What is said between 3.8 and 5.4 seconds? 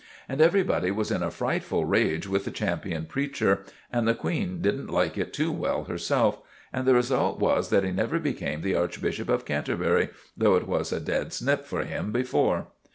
and the Queen didn't like it